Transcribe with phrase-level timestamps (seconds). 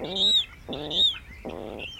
[0.00, 1.95] Mm-hmm.